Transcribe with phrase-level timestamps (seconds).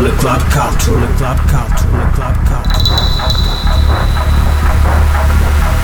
[0.00, 2.96] Le Club Culture, Le Club Culture, Le Club Culture.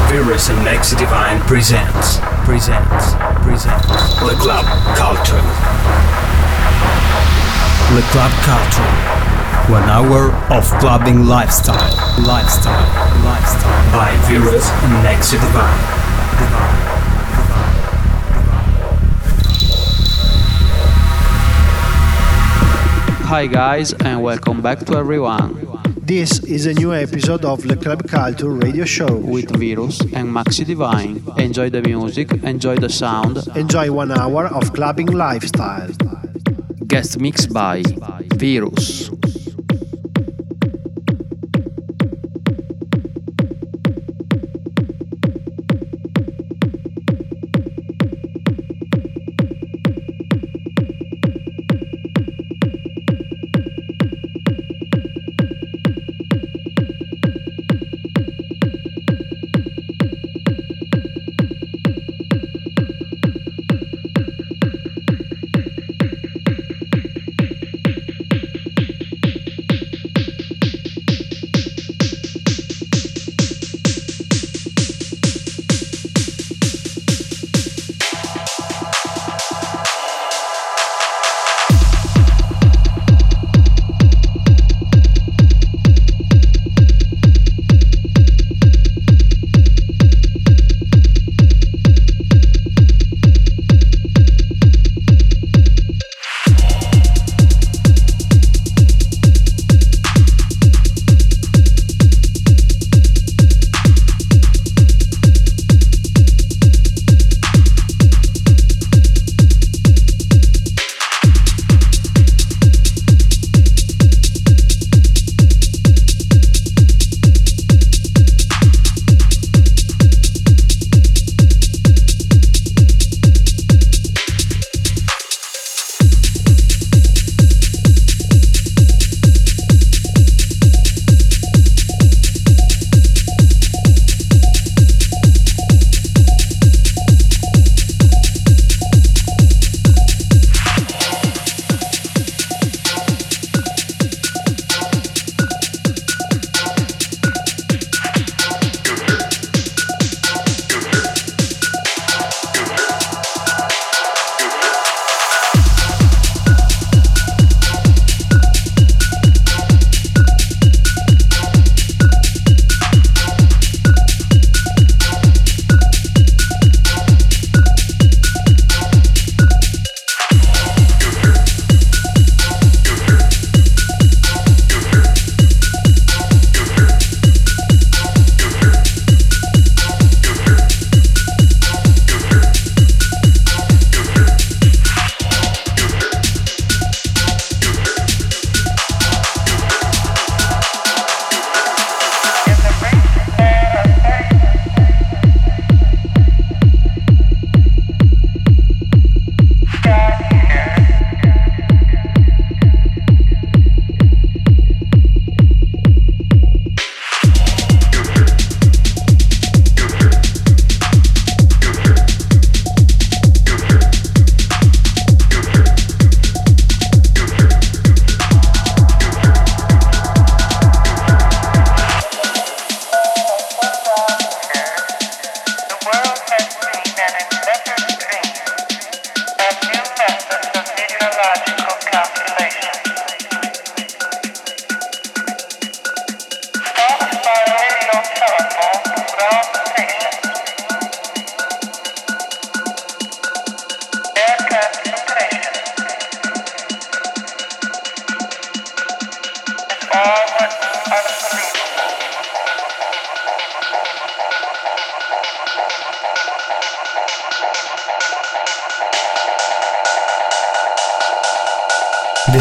[0.09, 2.17] Virus and Max Divine presents,
[2.47, 4.65] presents, presents Le Club
[4.97, 5.43] Culture.
[7.95, 8.89] Le Club Culture.
[9.71, 11.77] One hour of clubbing lifestyle,
[12.25, 12.89] lifestyle,
[13.23, 13.93] lifestyle.
[13.93, 15.77] By Virus and Max Divine.
[16.39, 16.96] Divine.
[23.27, 25.83] Hi guys and welcome back to everyone.
[25.97, 30.65] This is a new episode of the Club Culture radio show with Virus and Maxi
[30.65, 31.25] Divine.
[31.37, 33.45] Enjoy the music, enjoy the sound.
[33.57, 35.91] Enjoy one hour of clubbing lifestyle.
[36.87, 37.83] Guest mixed by
[38.37, 39.11] Virus.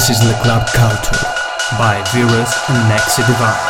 [0.08, 1.26] This is the Club Culture
[1.80, 3.65] by Virus and Maxi Divine.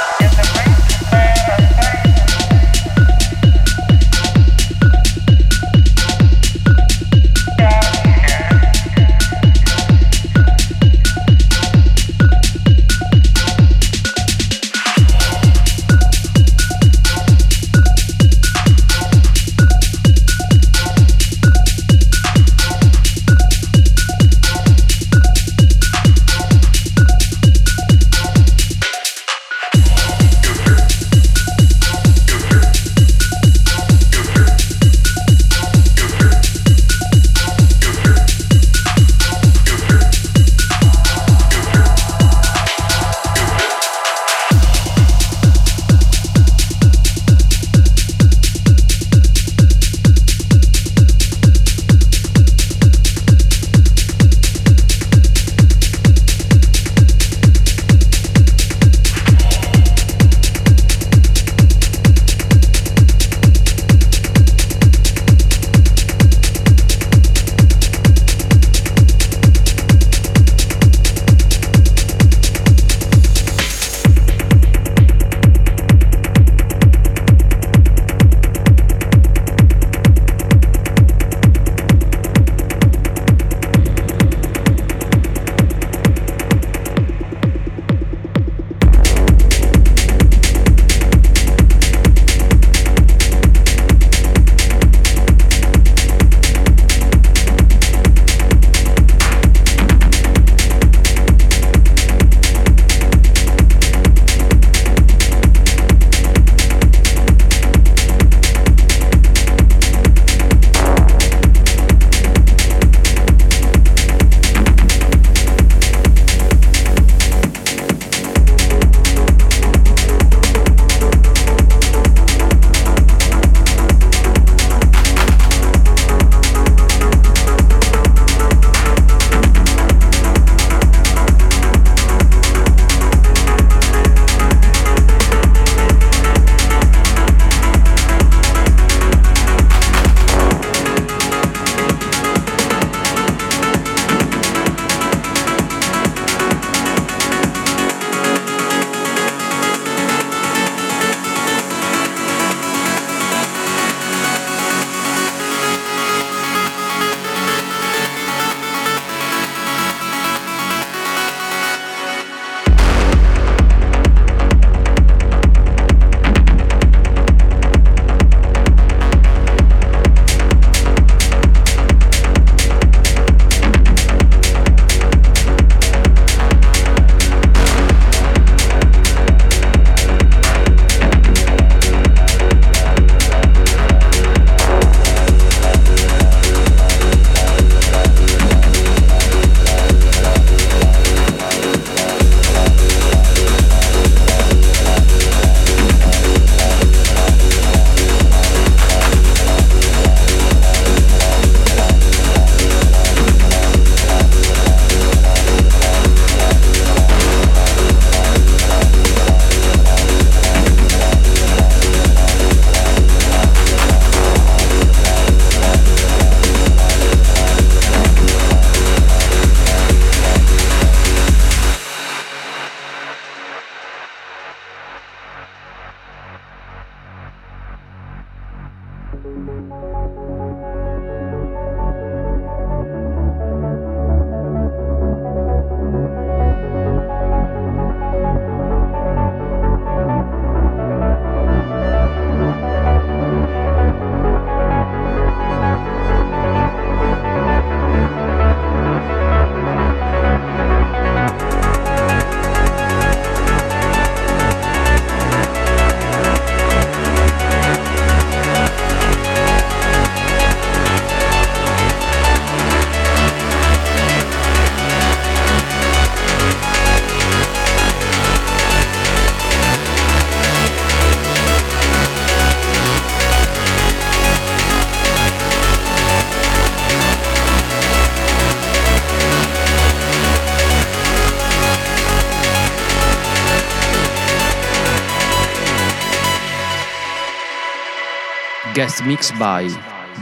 [288.86, 289.68] Guest mix by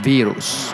[0.00, 0.72] Virus.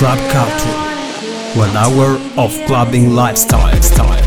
[0.00, 1.60] Club Culture.
[1.60, 3.82] One hour of clubbing lifestyle.
[3.82, 4.19] Style, style,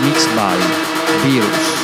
[0.00, 0.56] mixed by
[1.22, 1.83] Virus.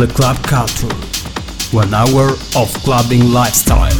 [0.00, 0.88] Le Club Culture.
[1.72, 3.92] One hour of clubbing lifestyle,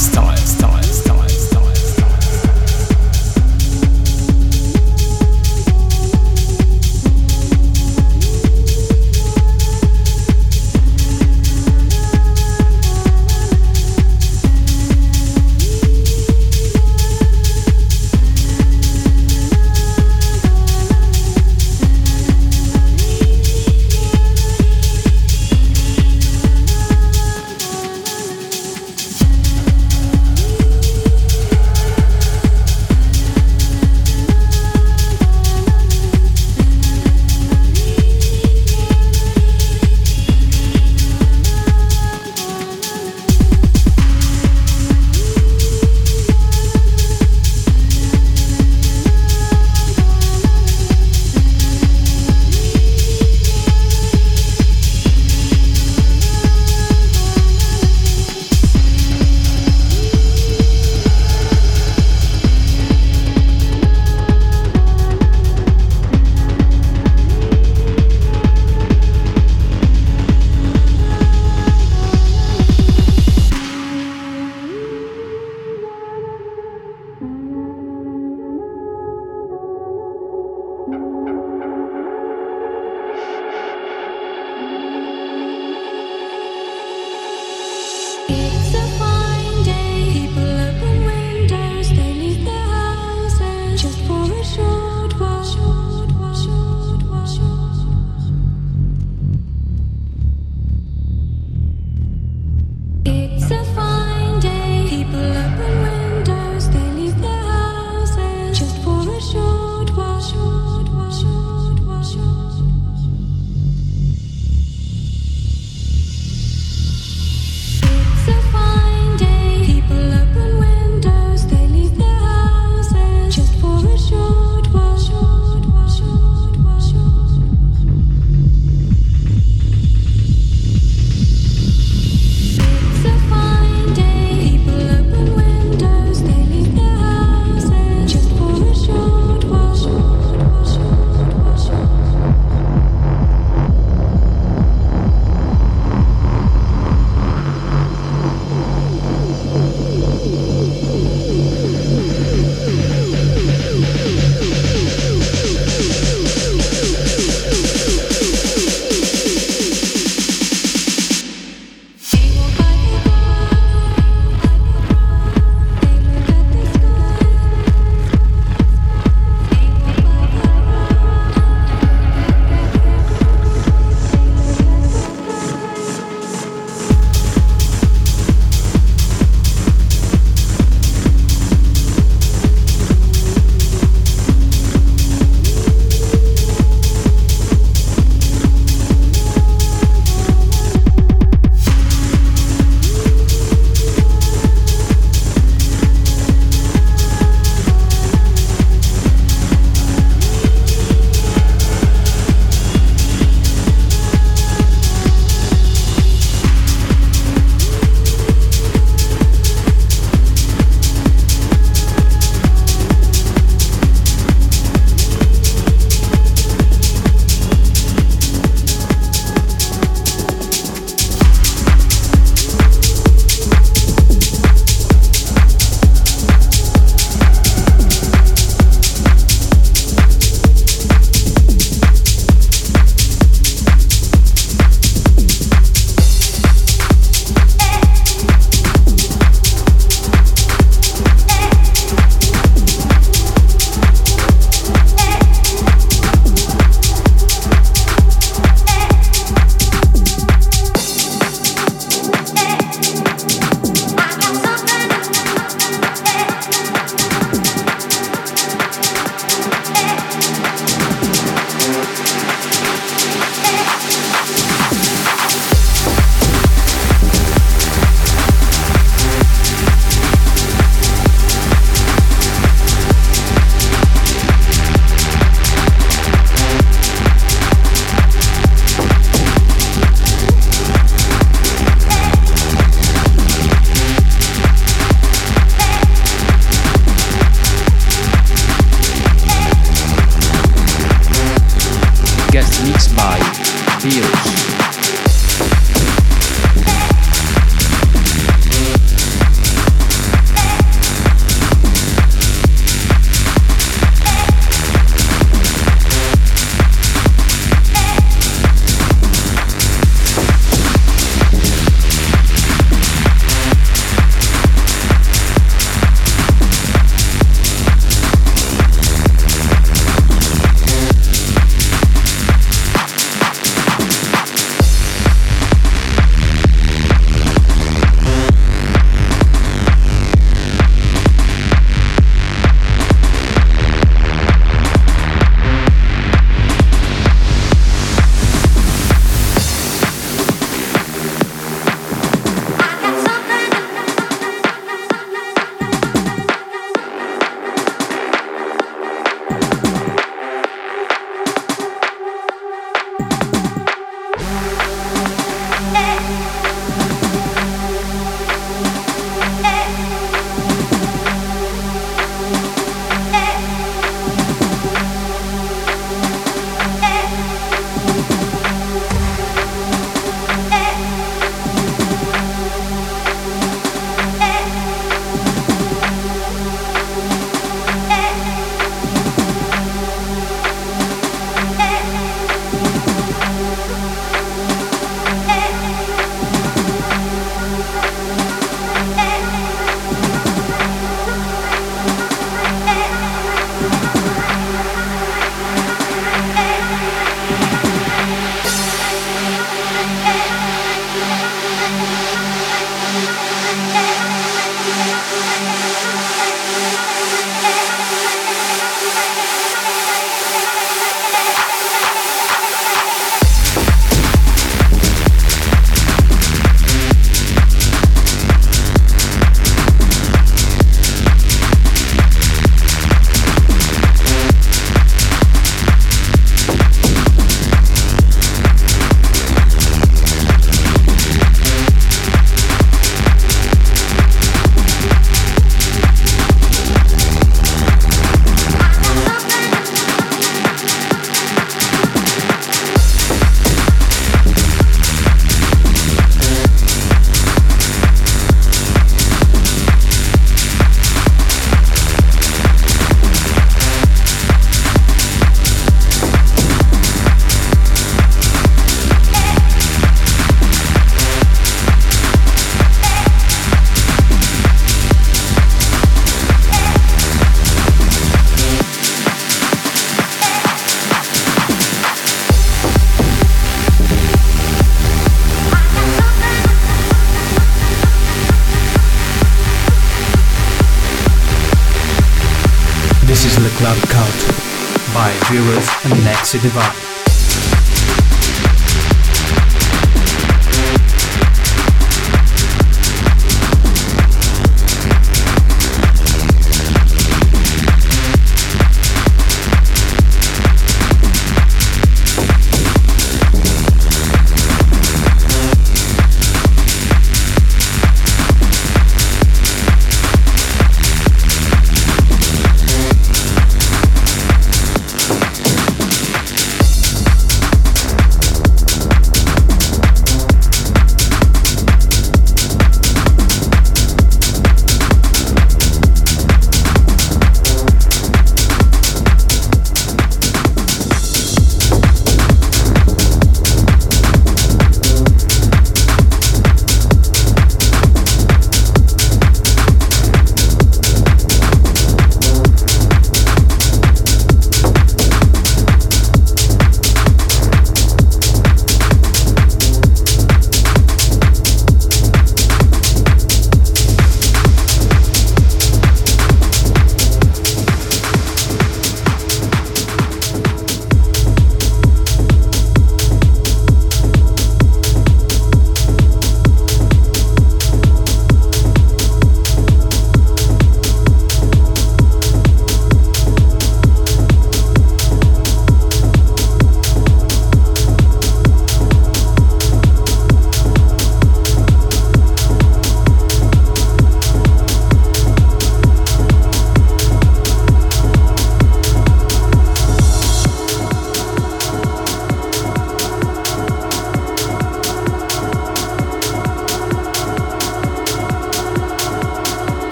[486.33, 486.80] and Nexi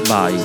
[0.00, 0.37] by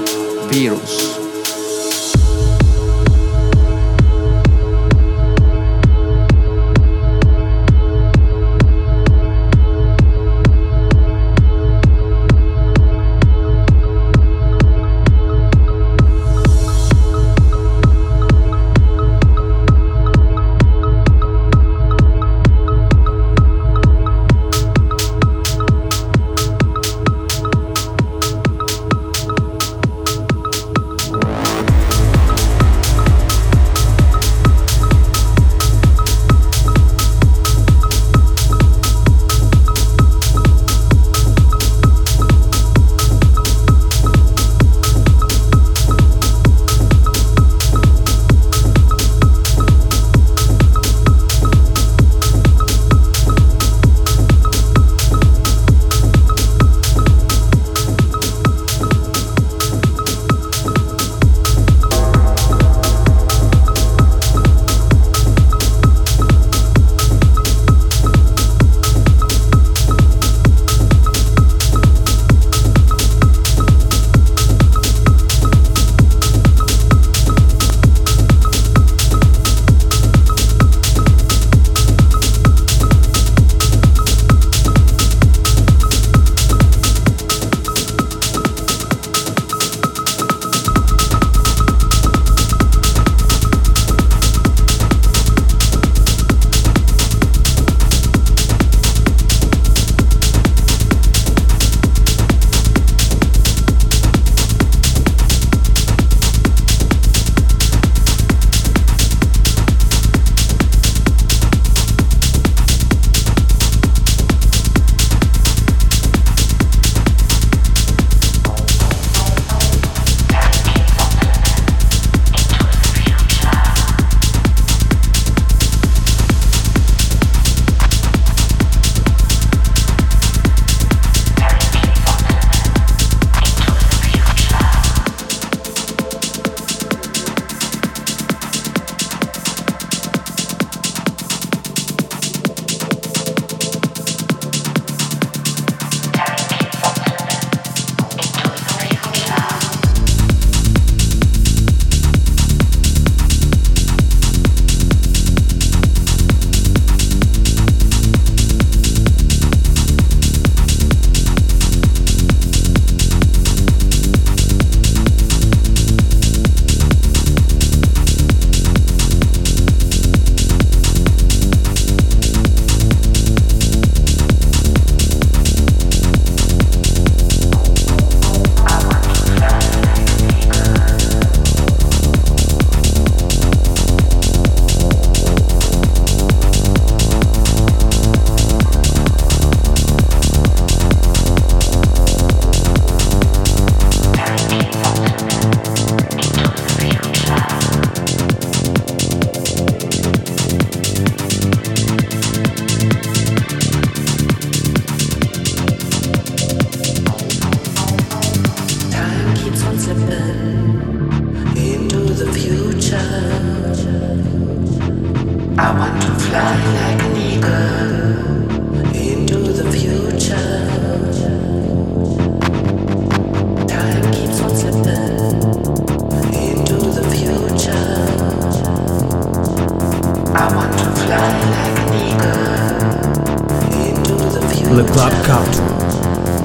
[234.81, 235.61] Club Culture.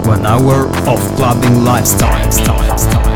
[0.06, 2.30] One hour of clubbing lifestyle.
[2.30, 3.07] Style, style, style,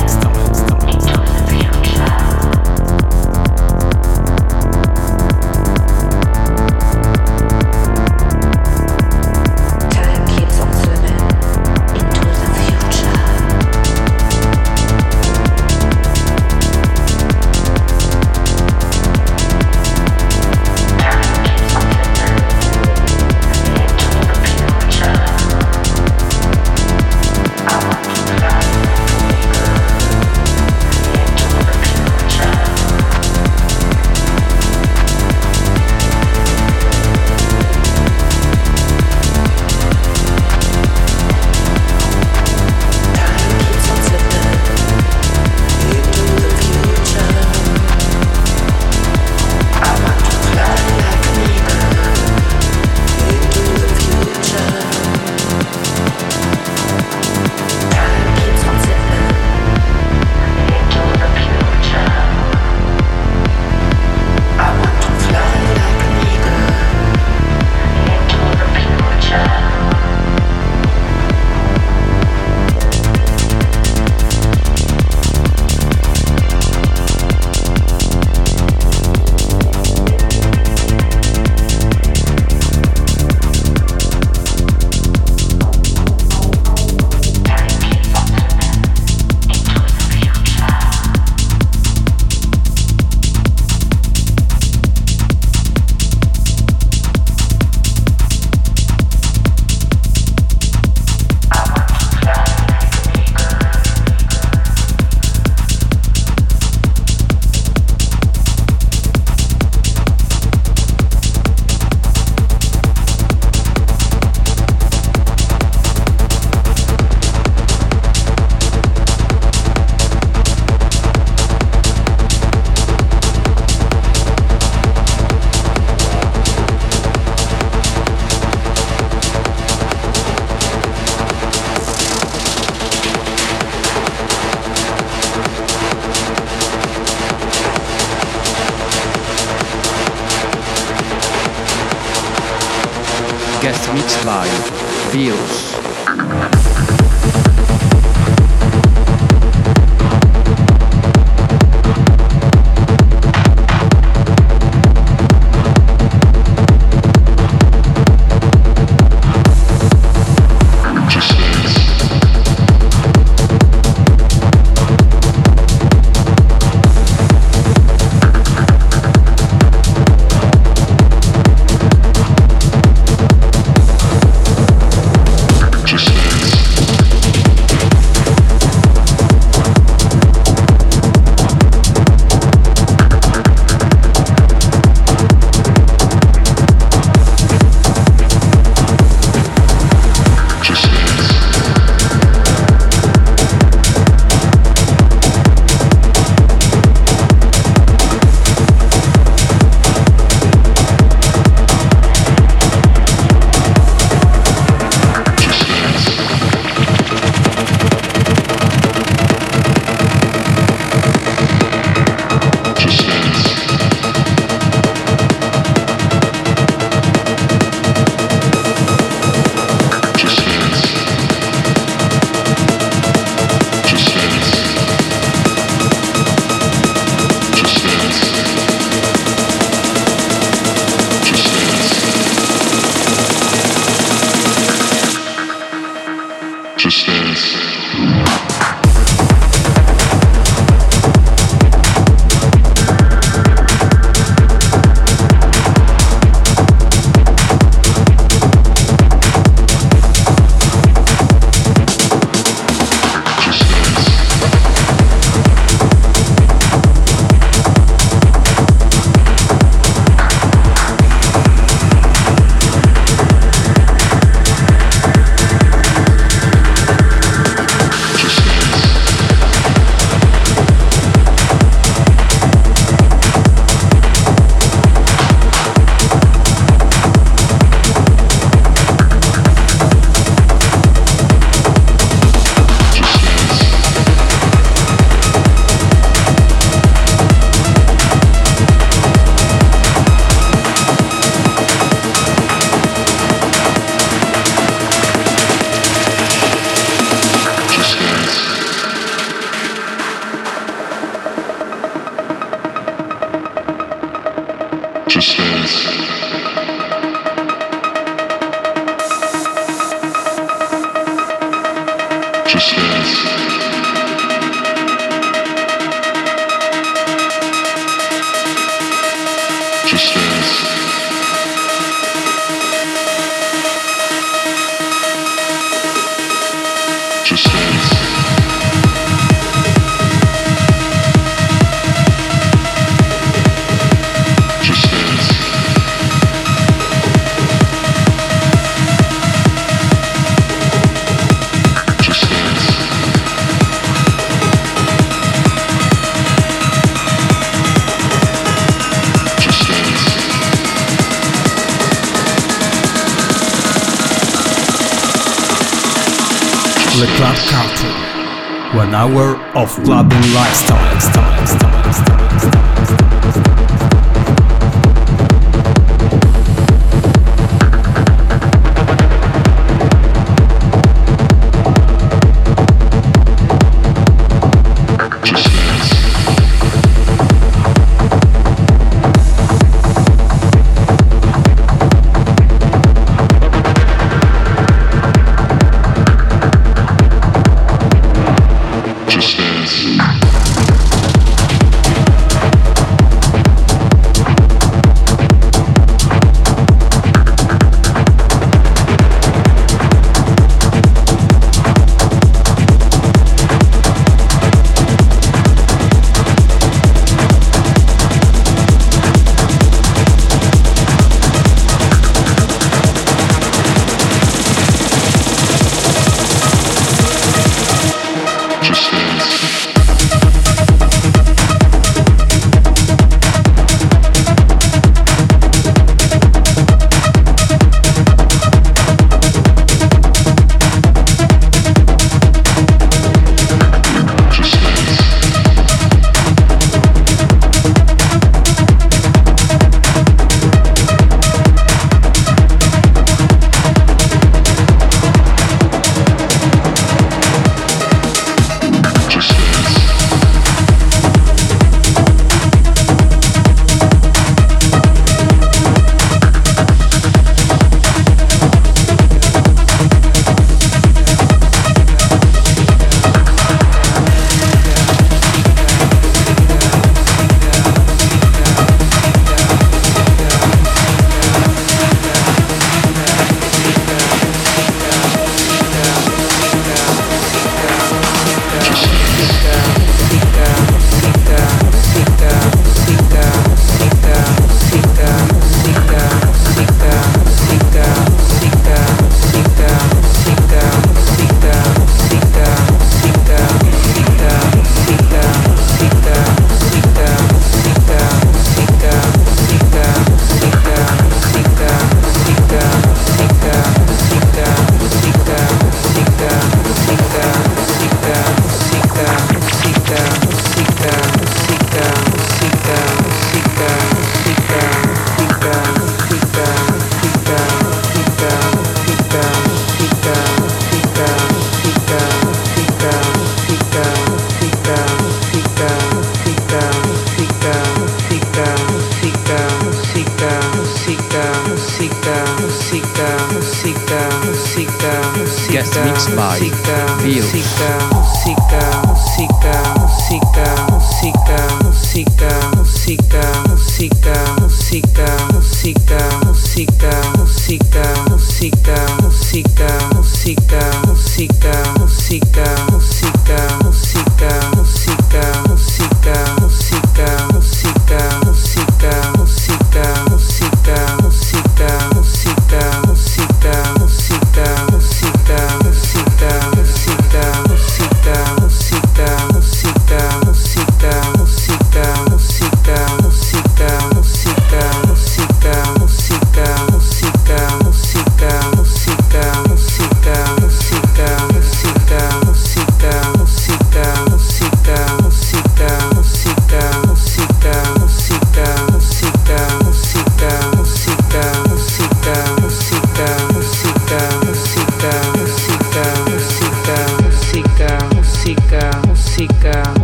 [358.77, 361.22] One hour of clubbing lifestyle.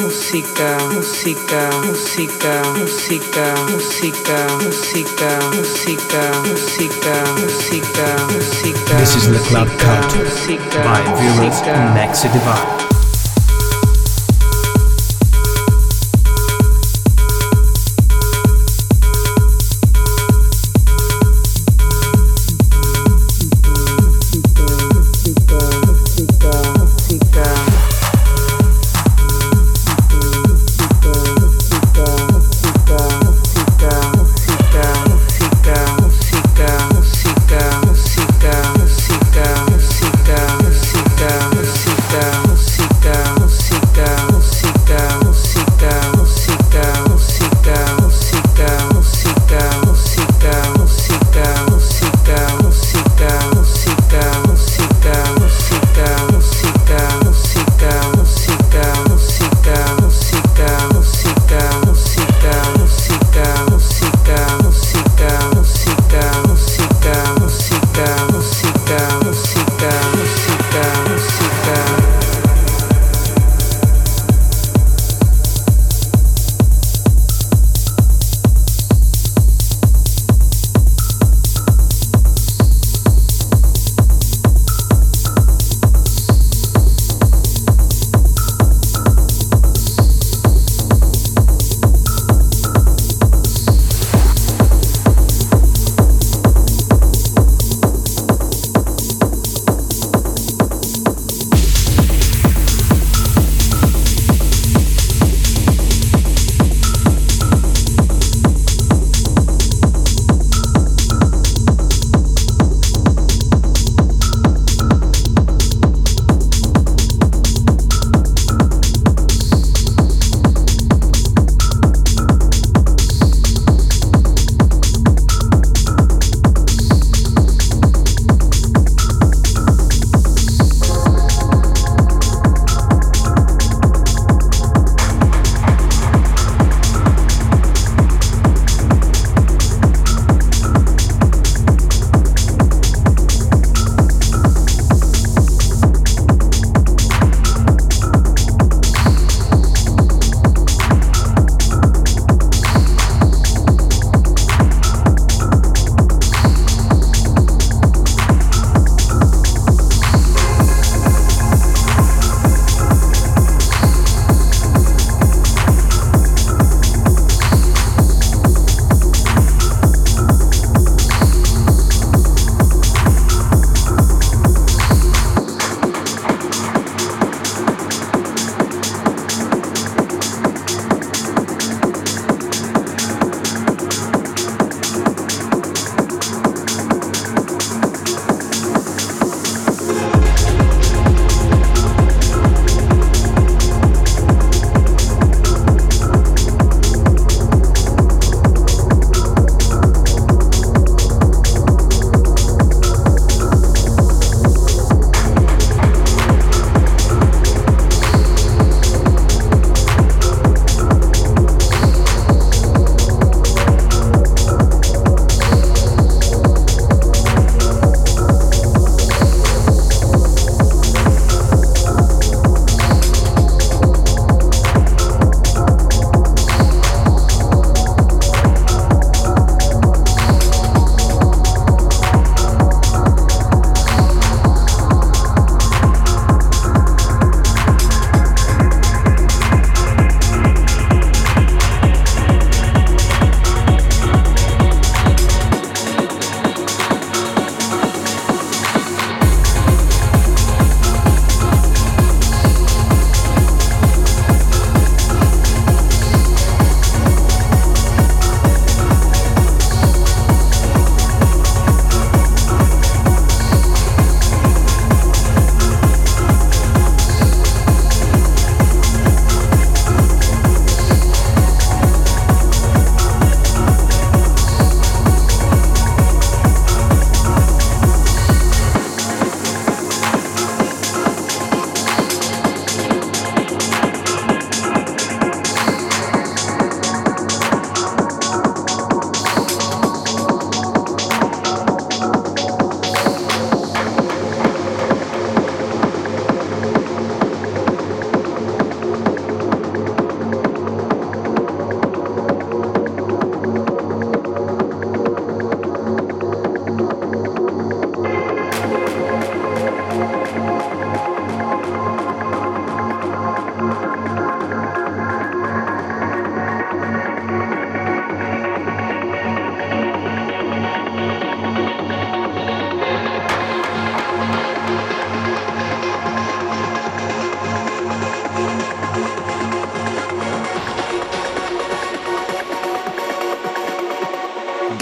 [0.00, 8.96] música, música, música, música, música, música, música, música, música, música.
[8.98, 10.26] This is the Club Culture
[10.84, 11.60] by Virus
[11.94, 12.91] Maxi Divine.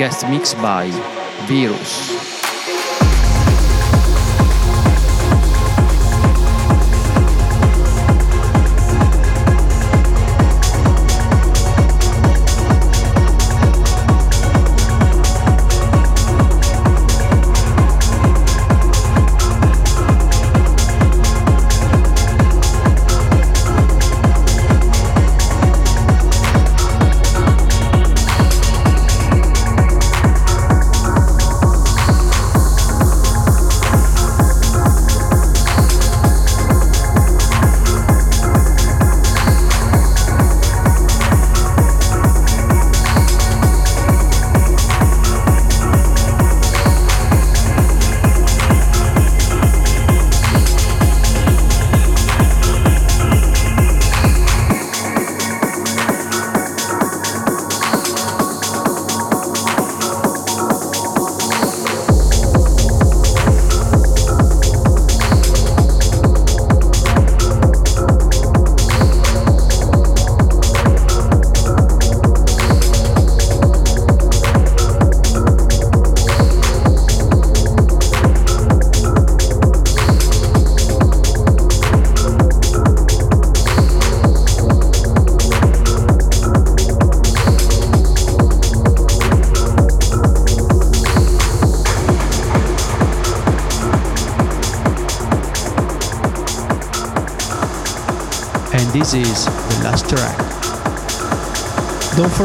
[0.00, 0.88] Guest mix by
[1.44, 2.09] Virus.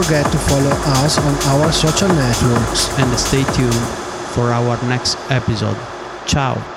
[0.03, 3.73] Forget to follow us on our social networks and stay tuned
[4.35, 5.77] for our next episode.
[6.27, 6.74] Ciao!